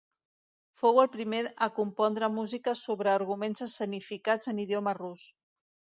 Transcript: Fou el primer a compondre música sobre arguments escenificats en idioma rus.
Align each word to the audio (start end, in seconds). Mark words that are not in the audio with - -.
Fou 0.83 1.01
el 1.01 1.09
primer 1.15 1.41
a 1.65 1.67
compondre 1.75 2.31
música 2.39 2.75
sobre 2.81 3.13
arguments 3.19 3.65
escenificats 3.69 4.53
en 4.53 4.63
idioma 4.65 4.99
rus. 5.03 5.29